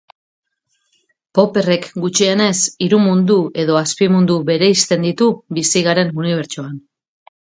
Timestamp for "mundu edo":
3.03-3.77